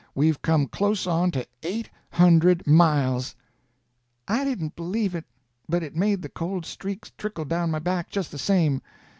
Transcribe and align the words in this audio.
We've 0.15 0.41
come 0.41 0.65
close 0.65 1.05
on 1.05 1.29
to 1.29 1.45
eight 1.61 1.87
hundred 2.13 2.65
miles." 2.65 3.35
I 4.27 4.43
didn't 4.43 4.75
believe 4.75 5.13
it, 5.13 5.25
but 5.69 5.83
it 5.83 5.95
made 5.95 6.23
the 6.23 6.29
cold 6.29 6.65
streaks 6.65 7.11
trickle 7.19 7.45
down 7.45 7.69
my 7.69 7.77
back 7.77 8.09
just 8.09 8.31
the 8.31 8.39
same. 8.39 8.81